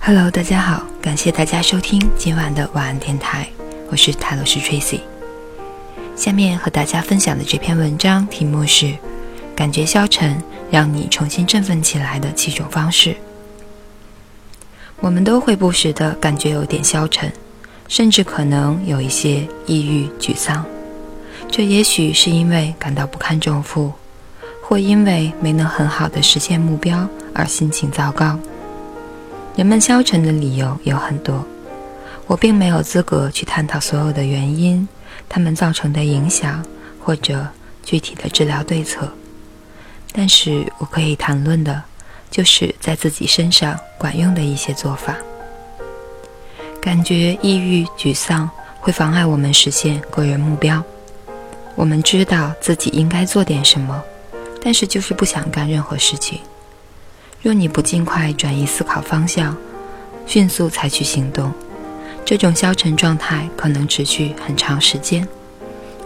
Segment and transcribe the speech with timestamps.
[0.00, 3.48] Hello，大家好，感谢大家收听今晚的晚安电台，
[3.90, 5.00] 我是泰罗斯 Tracy。
[6.14, 8.94] 下面和大家分享的这篇文章题目是
[9.56, 10.36] “感觉消沉，
[10.70, 13.16] 让你重新振奋起来的七种方式”。
[15.00, 17.30] 我们都会不时的感觉有点消沉，
[17.88, 20.64] 甚至可能有一些抑郁、沮丧。
[21.50, 23.92] 这也许是因为感到不堪重负，
[24.62, 28.38] 或因为没能很好的实现目标而心情糟糕。
[29.56, 31.44] 人们消沉的理由有很多，
[32.26, 34.88] 我并没有资格去探讨所有的原因、
[35.28, 36.64] 他们造成的影响
[36.98, 37.46] 或者
[37.84, 39.12] 具体的治疗对策。
[40.12, 41.82] 但是我可以谈论的，
[42.34, 45.14] 就是在自己身上管用的一些做法。
[46.80, 50.82] 感觉抑郁、沮丧会妨碍我们实现个人目标。
[51.76, 54.02] 我们知道自己应该做点什么，
[54.60, 56.40] 但是就是不想干任何事情。
[57.40, 59.56] 若你不尽快转移思考方向，
[60.26, 61.52] 迅速采取行动，
[62.24, 65.24] 这种消沉状态可能持续很长时间。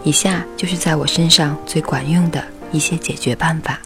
[0.03, 3.79] 以下就是在我身上最管用的一些解决办法。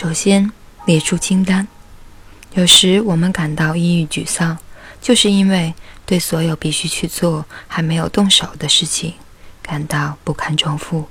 [0.00, 0.50] 首先，
[0.86, 1.68] 列出清单。
[2.54, 4.56] 有时我们感到抑郁沮丧，
[4.98, 5.74] 就是因为
[6.06, 9.12] 对所有必须去做还没有动手的事情
[9.60, 11.04] 感到不堪重负。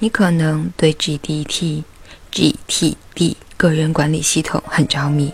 [0.00, 1.84] 你可能对 GDT、
[2.32, 5.32] GTD 个人管理系统很着迷，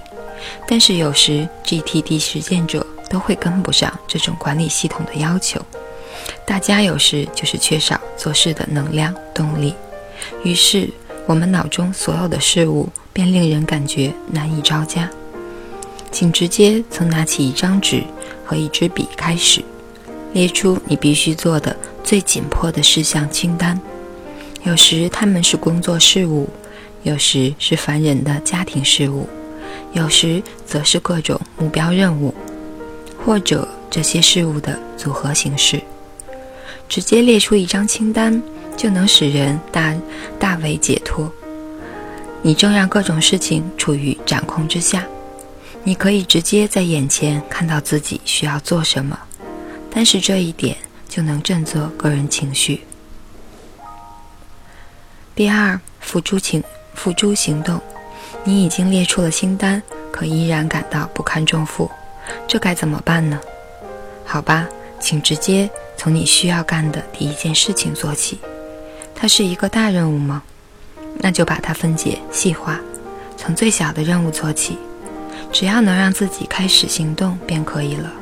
[0.68, 5.64] 但是有时 GTD 实践者都会跟不上这种管理系统的要求。
[6.46, 9.74] 大家有时就是缺少做事的能量动力，
[10.44, 10.90] 于是
[11.26, 15.10] 我们脑中所有的事物便令人感觉难以招架。
[16.12, 18.02] 请直接从拿起一张纸
[18.44, 19.62] 和一支笔开始，
[20.32, 23.78] 列出你必须做的最紧迫的事项清单。
[24.62, 26.48] 有时他们是工作事务，
[27.02, 29.28] 有时是烦人的家庭事务，
[29.92, 32.32] 有时则是各种目标任务，
[33.24, 35.80] 或者这些事物的组合形式。
[36.88, 38.40] 直接列出一张清单，
[38.76, 39.94] 就能使人大
[40.38, 41.32] 大为解脱。
[42.42, 45.04] 你正让各种事情处于掌控之下，
[45.82, 49.18] 你可以直接在眼前看到自己需要做什么，
[49.90, 50.76] 但是这一点
[51.08, 52.82] 就能振作个人情绪。
[55.34, 56.62] 第二，付诸行
[56.94, 57.80] 付诸行动。
[58.44, 59.82] 你已经列出了清单，
[60.12, 61.90] 可依然感到不堪重负，
[62.46, 63.40] 这该怎么办呢？
[64.24, 64.68] 好吧，
[65.00, 68.38] 请直接从你需要干的第一件事情做起。
[69.16, 70.42] 它是一个大任务吗？
[71.18, 72.78] 那就把它分解细化，
[73.36, 74.78] 从最小的任务做起。
[75.52, 78.12] 只要能让自己开始行动便可以了。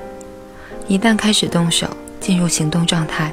[0.87, 1.89] 一旦开始动手，
[2.21, 3.33] 进入行动状态，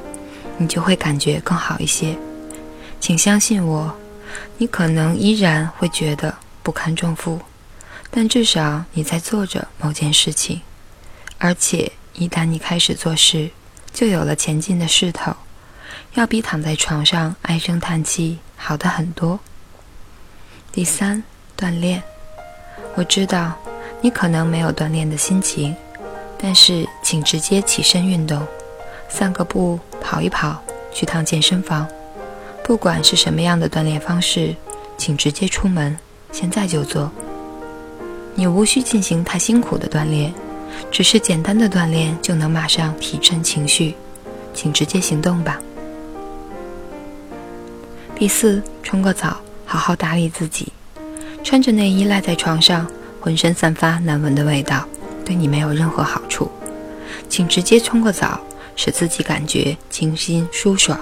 [0.56, 2.16] 你就会感觉更好一些。
[2.98, 3.94] 请相信我，
[4.58, 7.38] 你可能依然会觉得不堪重负，
[8.10, 10.62] 但至少你在做着某件事情，
[11.38, 13.50] 而且一旦你开始做事，
[13.92, 15.32] 就有了前进的势头，
[16.14, 19.40] 要比躺在床上唉声叹气好的很多。
[20.70, 21.22] 第三，
[21.58, 22.02] 锻炼。
[22.94, 23.54] 我知道
[24.02, 25.74] 你可能没有锻炼的心情，
[26.38, 28.46] 但是请直接起身运动，
[29.08, 30.62] 散个步，跑一跑，
[30.92, 31.88] 去趟健身房。
[32.62, 34.54] 不管是什么样的锻炼方式，
[34.98, 35.96] 请直接出门，
[36.30, 37.10] 现在就做。
[38.34, 40.32] 你无需进行太辛苦的锻炼，
[40.90, 43.94] 只是简单的锻炼就能马上提振情绪，
[44.52, 45.58] 请直接行动吧。
[48.22, 50.72] 第四，冲个澡，好好打理自己。
[51.42, 52.86] 穿着内衣赖在床上，
[53.20, 54.86] 浑身散发难闻的味道，
[55.24, 56.48] 对你没有任何好处。
[57.28, 58.40] 请直接冲个澡，
[58.76, 60.96] 使自己感觉清新舒爽。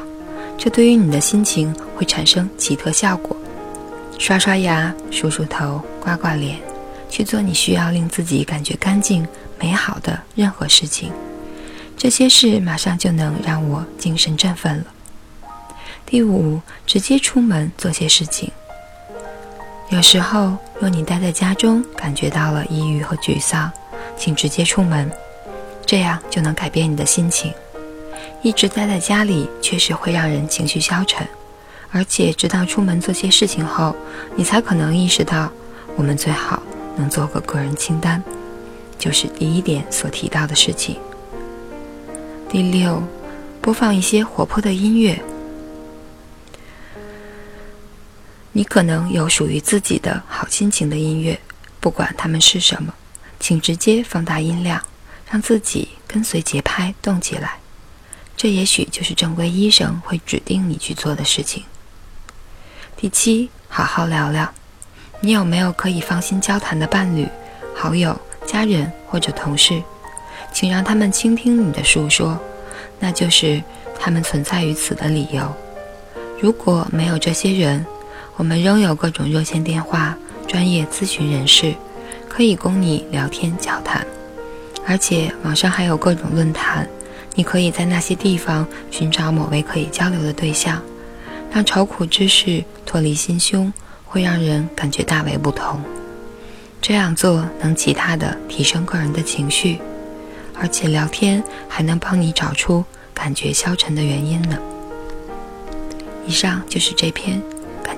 [0.57, 3.37] 这对于你的心情会产生奇特效果。
[4.19, 6.59] 刷刷牙、梳梳头、刮刮脸，
[7.11, 9.29] 去做你需要令自己感觉干净、
[9.59, 11.13] 美好的任何事情。
[11.99, 14.85] 这些事马上就能让我精神振奋了。
[16.11, 18.51] 第五，直接出门做些事情。
[19.91, 23.71] 有时候，若你待在家中，感觉到了抑郁和沮丧，
[24.17, 25.09] 请直接出门，
[25.87, 27.55] 这样就能改变你的心情。
[28.43, 31.25] 一直待在家里确实会让人情绪消沉，
[31.93, 33.95] 而且直到出门做些事情后，
[34.35, 35.49] 你才可能意识到，
[35.95, 36.61] 我们最好
[36.97, 38.21] 能做个个人清单，
[38.99, 40.97] 就是第一点所提到的事情。
[42.49, 43.01] 第六，
[43.61, 45.17] 播放一些活泼的音乐。
[48.53, 51.39] 你可能有属于自己的好心情的音乐，
[51.79, 52.93] 不管它们是什么，
[53.39, 54.83] 请直接放大音量，
[55.31, 57.59] 让自己跟随节拍动起来。
[58.37, 61.63] 这也许就是正规医生会指定你去做的事情。
[62.97, 64.53] 第七，好好聊聊。
[65.21, 67.29] 你有没有可以放心交谈的伴侣、
[67.75, 69.81] 好友、家人或者同事？
[70.53, 72.37] 请让他们倾听你的诉说，
[72.99, 73.63] 那就是
[73.99, 75.55] 他们存在于此的理由。
[76.41, 77.85] 如果没有这些人，
[78.41, 80.17] 我们仍有各种热线电话、
[80.49, 81.75] 专业咨询人士，
[82.27, 84.07] 可以供你聊天交谈。
[84.87, 86.89] 而且网上还有各种论坛，
[87.35, 90.81] 你可以在那些地方寻找某位可以交流的对象，
[91.53, 93.71] 让愁苦之事脱离心胸。
[94.07, 95.79] 会让人感觉大为不同。
[96.81, 99.79] 这样做能极大的提升个人的情绪，
[100.59, 102.83] 而且聊天还能帮你找出
[103.13, 104.59] 感觉消沉的原因呢。
[106.27, 107.41] 以上就是这篇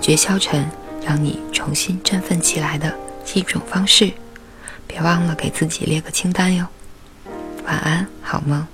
[0.02, 0.68] 绝消沉，
[1.06, 2.92] 让你重新振奋起来的
[3.24, 4.12] 几种方式。
[4.88, 6.66] 别忘了给自己列个清单哟。
[7.64, 8.66] 晚安，好梦。